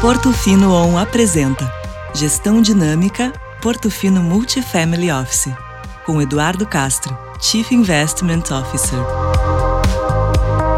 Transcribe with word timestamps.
Portofino 0.00 0.72
On 0.72 0.96
apresenta 0.96 1.68
Gestão 2.14 2.62
Dinâmica 2.62 3.32
Portofino 3.60 4.22
Multifamily 4.22 5.10
Office, 5.10 5.52
com 6.06 6.22
Eduardo 6.22 6.64
Castro, 6.64 7.18
Chief 7.40 7.72
Investment 7.72 8.44
Officer. 8.52 9.00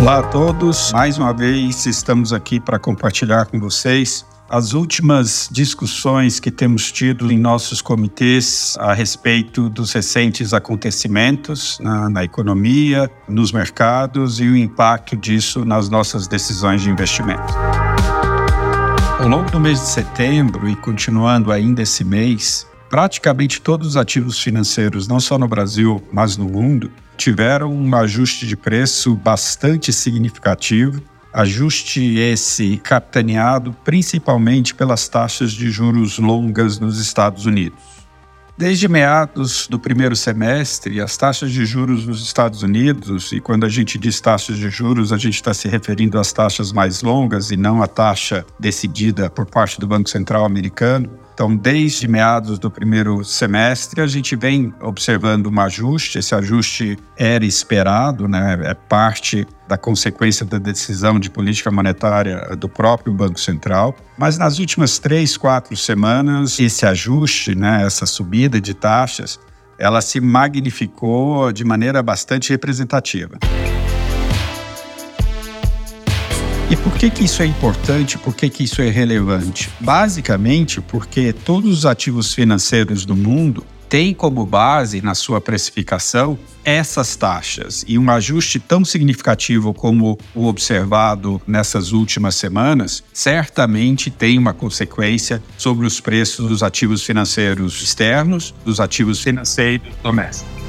Olá 0.00 0.20
a 0.20 0.22
todos, 0.22 0.92
mais 0.92 1.18
uma 1.18 1.34
vez 1.34 1.84
estamos 1.84 2.32
aqui 2.32 2.58
para 2.58 2.78
compartilhar 2.78 3.44
com 3.44 3.60
vocês 3.60 4.24
as 4.48 4.72
últimas 4.72 5.46
discussões 5.52 6.40
que 6.40 6.50
temos 6.50 6.90
tido 6.90 7.30
em 7.30 7.36
nossos 7.36 7.82
comitês 7.82 8.76
a 8.78 8.94
respeito 8.94 9.68
dos 9.68 9.92
recentes 9.92 10.54
acontecimentos 10.54 11.78
na, 11.80 12.08
na, 12.08 12.24
economia, 12.24 13.10
nos 13.28 13.52
mercados 13.52 14.40
e 14.40 14.44
o 14.44 14.56
impacto 14.56 15.18
disso 15.18 15.66
nas 15.66 15.90
nossas 15.90 16.26
decisões 16.26 16.80
de 16.80 16.88
investimento. 16.88 17.71
Ao 19.22 19.28
longo 19.28 19.48
do 19.52 19.60
mês 19.60 19.78
de 19.78 19.86
setembro 19.86 20.68
e 20.68 20.74
continuando 20.74 21.52
ainda 21.52 21.80
esse 21.80 22.02
mês, 22.02 22.66
praticamente 22.90 23.60
todos 23.60 23.86
os 23.86 23.96
ativos 23.96 24.36
financeiros, 24.36 25.06
não 25.06 25.20
só 25.20 25.38
no 25.38 25.46
Brasil, 25.46 26.02
mas 26.12 26.36
no 26.36 26.44
mundo, 26.46 26.90
tiveram 27.16 27.72
um 27.72 27.94
ajuste 27.94 28.48
de 28.48 28.56
preço 28.56 29.14
bastante 29.14 29.92
significativo. 29.92 31.00
Ajuste 31.32 32.16
esse 32.18 32.78
capitaneado 32.78 33.72
principalmente 33.84 34.74
pelas 34.74 35.06
taxas 35.06 35.52
de 35.52 35.70
juros 35.70 36.18
longas 36.18 36.80
nos 36.80 36.98
Estados 36.98 37.46
Unidos. 37.46 38.01
Desde 38.62 38.86
meados 38.86 39.66
do 39.66 39.76
primeiro 39.76 40.14
semestre, 40.14 41.00
as 41.00 41.16
taxas 41.16 41.50
de 41.50 41.66
juros 41.66 42.06
nos 42.06 42.22
Estados 42.22 42.62
Unidos, 42.62 43.32
e 43.32 43.40
quando 43.40 43.66
a 43.66 43.68
gente 43.68 43.98
diz 43.98 44.20
taxas 44.20 44.56
de 44.56 44.70
juros, 44.70 45.12
a 45.12 45.16
gente 45.16 45.34
está 45.34 45.52
se 45.52 45.66
referindo 45.66 46.16
às 46.16 46.32
taxas 46.32 46.70
mais 46.70 47.02
longas 47.02 47.50
e 47.50 47.56
não 47.56 47.82
à 47.82 47.88
taxa 47.88 48.46
decidida 48.60 49.28
por 49.28 49.46
parte 49.46 49.80
do 49.80 49.86
Banco 49.88 50.08
Central 50.08 50.44
americano, 50.44 51.10
então, 51.42 51.56
desde 51.56 52.06
meados 52.06 52.56
do 52.56 52.70
primeiro 52.70 53.24
semestre, 53.24 54.00
a 54.00 54.06
gente 54.06 54.36
vem 54.36 54.72
observando 54.80 55.48
um 55.48 55.60
ajuste. 55.60 56.20
Esse 56.20 56.36
ajuste 56.36 56.96
era 57.18 57.44
esperado, 57.44 58.28
né? 58.28 58.60
é 58.62 58.74
parte 58.74 59.44
da 59.66 59.76
consequência 59.76 60.46
da 60.46 60.58
decisão 60.58 61.18
de 61.18 61.28
política 61.28 61.68
monetária 61.68 62.54
do 62.56 62.68
próprio 62.68 63.12
Banco 63.12 63.40
Central. 63.40 63.92
Mas 64.16 64.38
nas 64.38 64.60
últimas 64.60 65.00
três, 65.00 65.36
quatro 65.36 65.76
semanas, 65.76 66.60
esse 66.60 66.86
ajuste, 66.86 67.56
né? 67.56 67.82
essa 67.84 68.06
subida 68.06 68.60
de 68.60 68.72
taxas, 68.72 69.40
ela 69.80 70.00
se 70.00 70.20
magnificou 70.20 71.50
de 71.50 71.64
maneira 71.64 72.00
bastante 72.04 72.50
representativa. 72.50 73.36
E 76.72 76.76
por 76.78 76.94
que, 76.94 77.10
que 77.10 77.24
isso 77.24 77.42
é 77.42 77.44
importante? 77.44 78.16
Por 78.16 78.34
que, 78.34 78.48
que 78.48 78.64
isso 78.64 78.80
é 78.80 78.88
relevante? 78.88 79.68
Basicamente 79.78 80.80
porque 80.80 81.30
todos 81.30 81.80
os 81.80 81.84
ativos 81.84 82.32
financeiros 82.32 83.04
do 83.04 83.14
mundo 83.14 83.62
têm 83.90 84.14
como 84.14 84.46
base 84.46 85.02
na 85.02 85.14
sua 85.14 85.38
precificação 85.38 86.38
essas 86.64 87.14
taxas. 87.14 87.84
E 87.86 87.98
um 87.98 88.10
ajuste 88.10 88.58
tão 88.58 88.86
significativo 88.86 89.74
como 89.74 90.18
o 90.34 90.46
observado 90.46 91.42
nessas 91.46 91.92
últimas 91.92 92.36
semanas 92.36 93.04
certamente 93.12 94.10
tem 94.10 94.38
uma 94.38 94.54
consequência 94.54 95.42
sobre 95.58 95.86
os 95.86 96.00
preços 96.00 96.48
dos 96.48 96.62
ativos 96.62 97.02
financeiros 97.02 97.82
externos, 97.82 98.54
dos 98.64 98.80
ativos 98.80 99.22
financeiros 99.22 99.88
domésticos. 100.02 100.61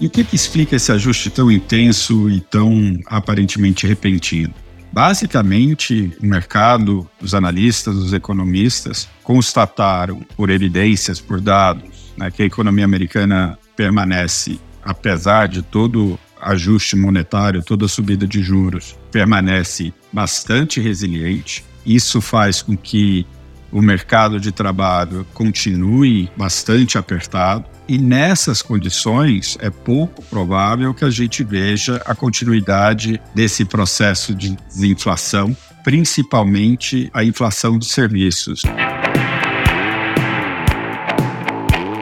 E 0.00 0.06
o 0.06 0.10
que, 0.10 0.24
que 0.24 0.36
explica 0.36 0.76
esse 0.76 0.92
ajuste 0.92 1.30
tão 1.30 1.50
intenso 1.50 2.28
e 2.28 2.40
tão 2.40 2.98
aparentemente 3.06 3.86
repentino? 3.86 4.52
Basicamente, 4.92 6.12
o 6.22 6.26
mercado, 6.26 7.08
os 7.20 7.34
analistas, 7.34 7.96
os 7.96 8.12
economistas 8.12 9.08
constataram, 9.22 10.20
por 10.36 10.50
evidências, 10.50 11.20
por 11.20 11.40
dados, 11.40 12.12
né, 12.16 12.30
que 12.30 12.42
a 12.42 12.46
economia 12.46 12.84
americana 12.84 13.58
permanece, 13.74 14.58
apesar 14.82 15.48
de 15.48 15.62
todo 15.62 16.18
ajuste 16.40 16.96
monetário, 16.96 17.62
toda 17.62 17.88
subida 17.88 18.26
de 18.26 18.42
juros, 18.42 18.96
permanece 19.10 19.92
bastante 20.12 20.80
resiliente. 20.80 21.64
Isso 21.84 22.20
faz 22.20 22.62
com 22.62 22.76
que 22.76 23.26
o 23.70 23.82
mercado 23.82 24.40
de 24.40 24.52
trabalho 24.52 25.26
continue 25.34 26.30
bastante 26.36 26.96
apertado. 26.98 27.64
E 27.88 27.98
nessas 27.98 28.62
condições, 28.62 29.56
é 29.60 29.70
pouco 29.70 30.22
provável 30.24 30.92
que 30.92 31.04
a 31.04 31.10
gente 31.10 31.44
veja 31.44 32.02
a 32.04 32.14
continuidade 32.14 33.20
desse 33.34 33.64
processo 33.64 34.34
de 34.34 34.56
desinflação, 34.68 35.56
principalmente 35.84 37.08
a 37.12 37.22
inflação 37.22 37.78
de 37.78 37.86
serviços. 37.86 38.62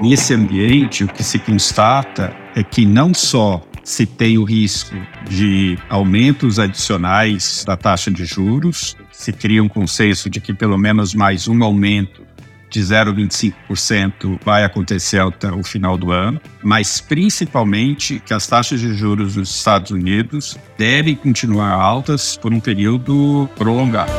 Nesse 0.03 0.35
ambiente, 0.35 1.05
o 1.05 1.09
que 1.09 1.23
se 1.23 1.39
constata 1.39 2.35
é 2.55 2.63
que 2.63 2.85
não 2.85 3.13
só 3.15 3.63
se 3.85 4.07
tem 4.07 4.39
o 4.39 4.45
risco 4.45 4.97
de 5.29 5.79
aumentos 5.91 6.59
adicionais 6.59 7.63
da 7.67 7.77
taxa 7.77 8.11
de 8.11 8.25
juros, 8.25 8.97
se 9.13 9.33
cria 9.33 9.63
um 9.63 9.69
consenso 9.69 10.31
de 10.31 10.41
que 10.41 10.55
pelo 10.55 10.79
menos 10.79 11.15
mais 11.15 11.47
um 11.47 11.63
aumento 11.63 12.25
de 12.71 12.81
0,25% 12.81 14.41
vai 14.45 14.65
acontecer 14.65 15.21
até 15.21 15.53
o 15.53 15.63
final 15.63 15.97
do 15.97 16.11
ano, 16.11 16.41
mas 16.61 17.01
principalmente 17.01 18.21
que 18.27 18.35
as 18.35 18.49
taxas 18.49 18.81
de 18.81 18.95
juros 18.95 19.35
dos 19.35 19.55
Estados 19.55 19.93
Unidos 19.93 20.59
devem 20.77 21.15
continuar 21.15 21.71
altas 21.71 22.37
por 22.37 22.53
um 22.53 22.59
período 22.59 23.49
prolongado. 23.55 24.11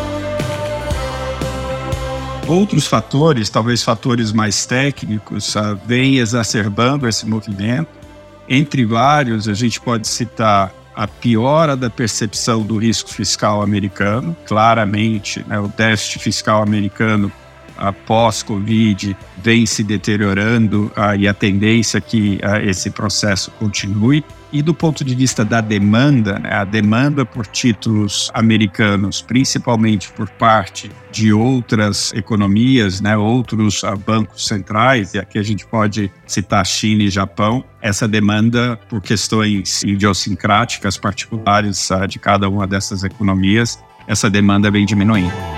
Outros 2.48 2.86
fatores, 2.86 3.50
talvez 3.50 3.84
fatores 3.84 4.32
mais 4.32 4.68
técnicos, 4.68 5.56
uh, 5.56 5.76
vêm 5.86 6.20
exacerbando 6.20 7.08
esse 7.10 7.26
movimento. 7.26 8.05
Entre 8.48 8.86
vários, 8.86 9.48
a 9.48 9.54
gente 9.54 9.80
pode 9.82 10.08
citar 10.08 10.74
a 10.96 11.08
piora 11.08 11.76
da 11.76 11.90
percepção 11.90 12.62
do 12.62 12.78
risco 12.78 13.10
fiscal 13.10 13.62
americano. 13.62 14.36
Claramente, 14.46 15.44
né, 15.48 15.60
o 15.60 15.68
déficit 15.68 16.20
fiscal 16.20 16.62
americano 16.62 17.32
após 17.78 18.44
Covid 18.44 19.16
vem 19.42 19.66
se 19.66 19.84
deteriorando 19.84 20.92
uh, 20.98 21.16
e 21.18 21.28
a 21.28 21.34
tendência 21.34 21.98
é 21.98 22.02
que 22.02 22.40
uh, 22.44 22.68
esse 22.68 22.90
processo 22.90 23.52
continue. 23.52 24.24
E 24.52 24.62
do 24.62 24.74
ponto 24.74 25.04
de 25.04 25.14
vista 25.14 25.44
da 25.44 25.60
demanda, 25.60 26.40
né, 26.40 26.54
a 26.54 26.64
demanda 26.64 27.26
por 27.26 27.46
títulos 27.46 28.32
americanos, 28.34 29.22
principalmente 29.22 30.10
por 30.14 30.30
parte 30.30 30.90
de 31.12 31.34
outras 31.34 32.14
economias, 32.14 33.02
né, 33.02 33.18
outros 33.18 33.84
uh, 33.84 33.98
bancos 33.98 34.48
centrais, 34.48 35.14
e 35.14 35.20
aqui 35.20 35.38
a 35.38 35.44
gente 35.44 35.66
pode 35.66 36.12
citar 36.26 36.66
China 36.66 37.04
e 37.04 37.10
Japão, 37.10 37.64
essa 37.82 38.08
demanda 38.08 38.80
por 38.90 39.02
questões 39.02 39.84
idiosincráticas 39.84 40.98
particulares 40.98 41.90
de 42.10 42.18
cada 42.18 42.50
uma 42.50 42.66
dessas 42.66 43.04
economias, 43.04 43.78
essa 44.08 44.30
demanda 44.30 44.72
vem 44.72 44.86
diminuindo. 44.86 45.55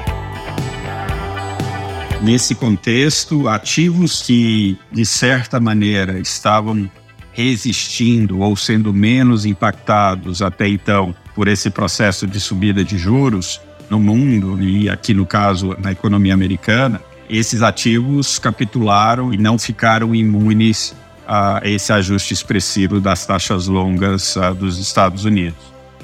Nesse 2.21 2.55
contexto, 2.55 3.47
ativos 3.47 4.23
que, 4.23 4.77
de 4.91 5.05
certa 5.05 5.59
maneira, 5.59 6.19
estavam 6.19 6.89
resistindo 7.31 8.39
ou 8.39 8.55
sendo 8.55 8.91
menos 8.91 9.45
impactados 9.45 10.41
até 10.41 10.67
então 10.67 11.13
por 11.35 11.47
esse 11.47 11.69
processo 11.69 12.25
de 12.25 12.39
subida 12.39 12.83
de 12.83 12.97
juros 12.97 13.61
no 13.89 13.99
mundo 13.99 14.61
e 14.61 14.89
aqui 14.89 15.13
no 15.13 15.25
caso 15.25 15.75
na 15.79 15.91
economia 15.91 16.33
americana, 16.33 16.99
esses 17.29 17.61
ativos 17.61 18.39
capitularam 18.39 19.31
e 19.31 19.37
não 19.37 19.59
ficaram 19.59 20.15
imunes 20.15 20.95
a 21.27 21.61
esse 21.63 21.93
ajuste 21.93 22.33
expressivo 22.33 22.99
das 22.99 23.25
taxas 23.25 23.67
longas 23.67 24.35
dos 24.57 24.79
Estados 24.79 25.23
Unidos. 25.25 25.59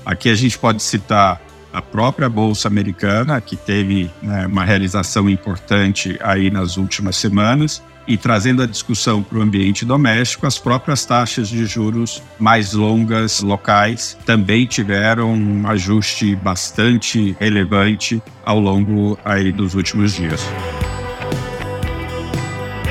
Aqui 0.06 0.30
a 0.30 0.36
gente 0.36 0.60
pode 0.60 0.83
citar 0.83 1.42
a 1.74 1.81
própria 1.81 2.30
Bolsa 2.30 2.68
Americana, 2.68 3.42
que 3.42 3.56
teve 3.56 4.10
né, 4.22 4.46
uma 4.46 4.64
realização 4.64 5.28
importante 5.28 6.18
aí 6.22 6.52
nas 6.52 6.78
últimas 6.78 7.16
semanas, 7.16 7.81
e 8.08 8.18
trazendo 8.18 8.62
a 8.62 8.68
discussão 8.68 9.24
para 9.24 9.38
o 9.38 9.42
ambiente 9.42 9.86
doméstico, 9.86 10.46
as 10.46 10.60
próprias 10.60 11.06
taxas 11.06 11.48
de 11.48 11.66
juros 11.66 12.22
mais 12.38 12.74
longas 12.74 13.42
locais 13.42 14.18
também 14.25 14.66
tiveram 14.66 15.34
um 15.34 15.68
ajuste 15.68 16.36
bastante 16.36 17.36
relevante 17.40 18.22
ao 18.46 18.60
longo 18.60 19.18
aí 19.24 19.52
dos 19.52 19.74
últimos 19.74 20.14
dias. 20.14 20.42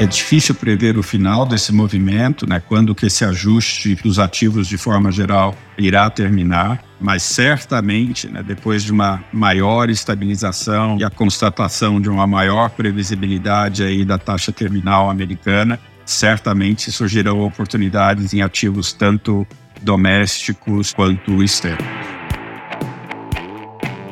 É 0.02 0.06
difícil 0.06 0.56
prever 0.56 0.99
o 0.99 1.02
final 1.02 1.46
desse 1.46 1.72
movimento, 1.72 2.44
né, 2.44 2.60
quando 2.60 2.93
que 2.93 3.06
esse 3.06 3.25
ajuste 3.25 3.94
dos 3.94 4.19
ativos 4.19 4.66
de 4.66 4.76
forma 4.76 5.12
geral 5.12 5.54
irá 5.78 6.10
terminar, 6.10 6.82
mas 7.00 7.22
certamente, 7.22 8.26
né, 8.26 8.43
depois 8.43 8.82
de 8.82 8.90
uma 8.90 9.22
maior 9.32 9.88
estabilização 9.88 10.99
e 10.99 11.04
a 11.04 11.08
constatação 11.08 12.00
de 12.00 12.08
uma 12.08 12.26
maior 12.26 12.70
previsibilidade 12.70 13.84
aí 13.84 14.04
da 14.04 14.19
taxa 14.19 14.50
terminal 14.50 15.08
americana, 15.08 15.78
certamente 16.05 16.90
surgirão 16.90 17.38
oportunidades 17.38 18.34
em 18.34 18.43
ativos 18.43 18.93
tanto 18.93 19.46
domésticos 19.82 20.93
quanto 20.93 21.44
externos. 21.44 22.01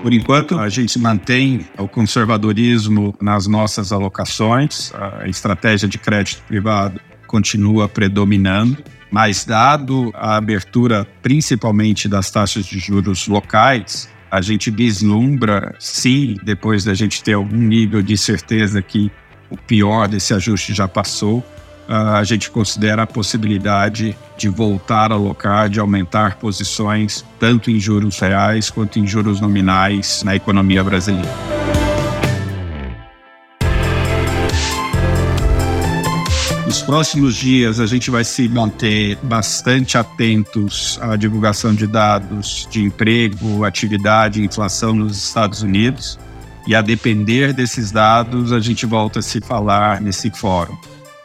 Por 0.02 0.14
enquanto, 0.14 0.58
a 0.58 0.69
gente 0.69 0.99
mantém 0.99 1.67
o 1.79 1.87
conservadorismo 1.87 3.14
nas 3.20 3.47
nossas 3.47 3.93
alocações, 3.93 4.93
a 4.94 5.29
estratégia 5.29 5.87
de 5.87 5.99
crédito 5.99 6.43
privado 6.49 6.99
continua 7.26 7.87
predominando, 7.88 8.82
mas 9.11 9.44
dado 9.44 10.11
a 10.14 10.37
abertura 10.37 11.06
principalmente 11.23 12.08
das 12.08 12.31
taxas 12.31 12.64
de 12.64 12.79
juros 12.79 13.29
locais, 13.29 14.08
a 14.31 14.41
gente 14.41 14.70
vislumbra, 14.70 15.75
sim, 15.79 16.37
depois 16.44 16.85
da 16.85 16.94
gente 16.94 17.23
ter 17.23 17.35
algum 17.35 17.56
nível 17.56 18.00
de 18.00 18.17
certeza 18.17 18.81
que 18.81 19.11
o 19.50 19.56
pior 19.56 20.08
desse 20.08 20.32
ajuste 20.32 20.73
já 20.73 20.88
passou, 20.88 21.44
a 21.91 22.23
gente 22.23 22.49
considera 22.53 23.03
a 23.03 23.07
possibilidade 23.07 24.17
de 24.39 24.49
voltar 24.49 25.11
a 25.11 25.17
alocar, 25.17 25.69
de 25.69 25.81
aumentar 25.81 26.37
posições, 26.37 27.25
tanto 27.41 27.69
em 27.69 27.81
juros 27.81 28.17
reais 28.21 28.71
quanto 28.71 29.01
em 29.01 29.07
juros 29.07 29.41
nominais 29.41 30.23
na 30.23 30.37
economia 30.37 30.85
brasileira. 30.85 31.29
Nos 36.65 36.81
próximos 36.81 37.35
dias, 37.35 37.81
a 37.81 37.87
gente 37.87 38.09
vai 38.09 38.23
se 38.23 38.49
manter 38.49 39.19
bastante 39.25 39.99
atentos 39.99 40.97
à 41.03 41.17
divulgação 41.17 41.75
de 41.75 41.89
dados 41.89 42.69
de 42.71 42.85
emprego, 42.85 43.65
atividade 43.65 44.41
inflação 44.41 44.95
nos 44.95 45.17
Estados 45.17 45.63
Unidos. 45.63 46.17
E 46.69 46.75
a 46.77 46.83
depender 46.83 47.53
desses 47.53 47.91
dados, 47.91 48.53
a 48.53 48.61
gente 48.61 48.87
volta 48.87 49.19
a 49.19 49.23
se 49.23 49.41
falar 49.41 50.01
nesse 50.01 50.31
fórum. 50.31 50.79